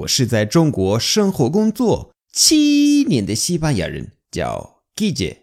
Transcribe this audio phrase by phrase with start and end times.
[0.00, 5.38] 我是在中国生活工作七年的西班牙人，叫 Guille。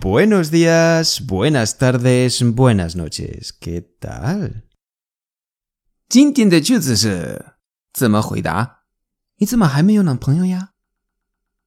[0.00, 3.50] Buenos días, buenas tardes, buenas noches.
[3.58, 4.62] ¿Qué tal?
[6.08, 7.54] 今天的句子是
[7.94, 8.80] 怎么回答？
[9.38, 10.70] 你怎么还没有男朋友呀？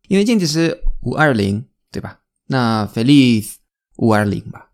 [0.07, 2.19] 因为今天是五二零，对吧？
[2.47, 3.55] 那 Feliz
[3.97, 4.71] 五二零吧。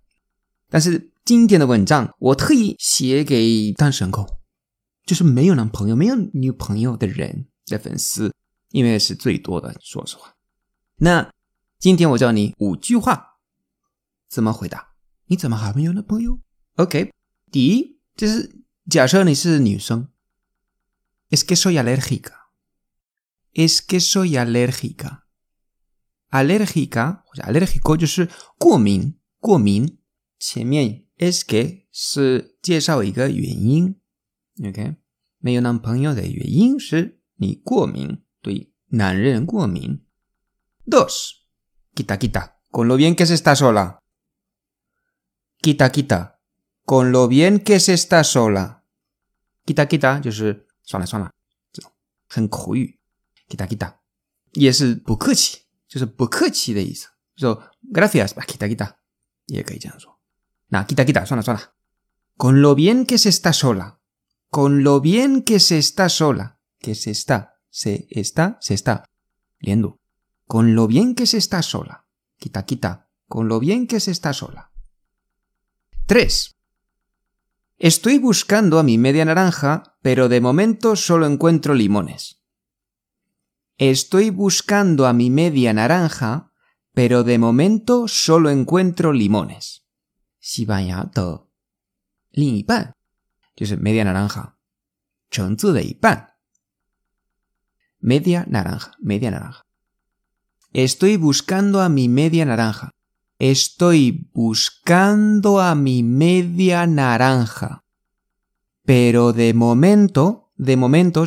[0.70, 4.40] 但是今天的文章我特意写给单身狗，
[5.06, 8.34] 就是没有男朋友、没有女朋友的人的粉丝，
[8.72, 9.76] 因为是最多的。
[9.80, 10.36] 说实话，
[10.98, 11.32] 那
[11.80, 13.38] 今天我教你五句话，
[14.28, 14.94] 怎么回答？
[15.28, 16.40] 你怎么还没有男朋友
[16.76, 17.12] ？OK，
[17.52, 20.10] 第一就是假设你是女生
[21.30, 25.23] ，Es que soy alérgica，Es que soy alérgica。
[26.33, 28.29] alérgica 或者 alérgico 就是
[28.59, 29.99] 过敏，过敏。
[30.39, 33.97] 前面 es que 是介绍一个原因，
[34.65, 34.97] OK？
[35.39, 40.05] 没有男朋友的原因是你过敏，对男人过敏。
[40.87, 41.45] Dos,
[41.95, 44.01] quita quita, con lo bien que se está sola.
[45.61, 46.39] Quita quita,
[46.85, 48.85] con lo bien que se está sola.
[49.67, 51.33] Quita quita 就是算了算了，
[51.73, 51.91] 这种
[52.29, 52.99] 很口语。
[53.49, 53.95] Quita quita
[54.53, 55.62] 也是不客气。
[55.93, 57.09] 就是不客气的意思。
[57.37, 57.63] 说
[57.93, 58.95] gracias 吧，quita quita
[59.47, 60.19] 也可以这样说。
[60.69, 61.75] 那 quita quita 算了算了。
[62.37, 63.99] Con lo bien que se está sola,
[64.51, 69.05] con lo bien que se está sola, que se está, se está, se está
[69.59, 69.99] 连读。
[70.47, 72.07] Con lo bien que se está sola,
[72.39, 74.71] quita quita, con lo bien que se está sola.
[76.07, 76.57] 3.
[77.79, 82.41] Estoy buscando a mi media naranja, pero de momento solo encuentro limones.
[83.78, 86.52] Estoy buscando a mi media naranja,
[86.94, 89.88] pero de momento solo encuentro limones.
[90.40, 91.50] Shibayado.
[92.32, 92.94] Liban.
[93.56, 94.58] Yo media naranja.
[95.32, 96.30] Chonzu de Ipan.
[98.00, 99.62] Media naranja, media naranja.
[100.72, 102.92] Estoy buscando a mi media naranja.
[103.40, 107.84] Estoy buscando a mi media naranja.
[108.86, 111.24] Pero de momento, de momento,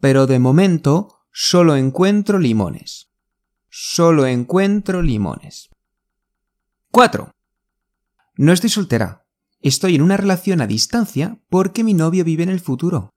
[0.00, 3.10] pero de momento Solo encuentro limones.
[3.68, 5.70] Solo encuentro limones.
[6.90, 7.32] 4.
[8.36, 9.26] No estoy soltera.
[9.60, 13.14] Estoy en una relación a distancia porque mi novio vive en el futuro.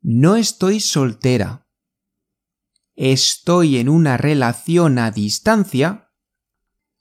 [0.00, 1.66] No estoy soltera.
[2.96, 6.10] Estoy en una relación a distancia.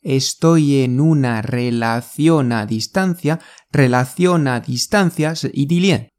[0.01, 3.39] Estoy en una relación a distancia.
[3.71, 6.09] Relación a distancia idilien.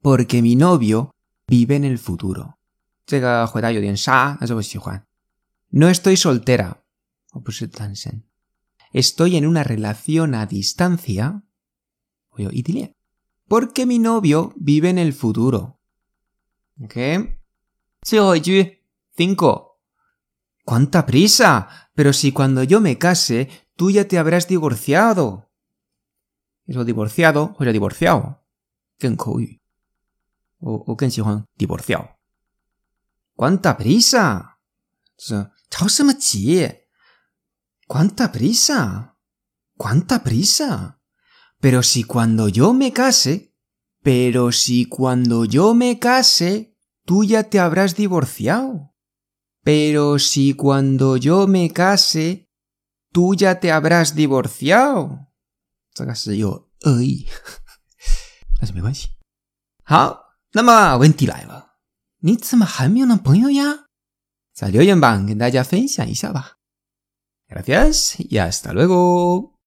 [0.00, 1.14] Porque mi novio
[1.49, 2.59] vive en el futuro.
[5.69, 6.83] No estoy soltera.
[8.93, 11.43] Estoy en una relación a distancia.
[13.47, 15.79] Porque mi novio vive en el futuro.
[16.81, 16.95] ¿Ok?
[19.17, 19.81] Cinco.
[20.63, 21.89] ¿Cuánta prisa?
[21.93, 25.49] Pero si cuando yo me case, tú ya te habrás divorciado.
[26.65, 28.45] Eso divorciado, o divorciado.
[28.99, 29.59] 更口语。
[30.59, 34.55] 我我更喜欢 divorciado。¿Cuánta prisa？
[35.17, 36.87] 是着什么急？¿
[37.87, 43.53] Cuánta prisa？¿Cuánta prisa？Pero si cuando yo me case,
[44.01, 48.93] pero si cuando yo me case, tú ya te habrás divorciado.
[49.63, 52.49] Pero si cuando yo me case,
[53.11, 55.27] tú ya te habrás divorciado.
[55.93, 57.27] 这个是有恶意，
[58.59, 59.09] 但是没关系。
[59.83, 60.23] 好。
[60.52, 61.74] 那么问题来了，
[62.18, 63.86] 你怎么还没有男朋友呀？
[64.52, 66.56] 在留言板跟大家分享一下吧。
[67.48, 69.59] Gracias y hasta luego。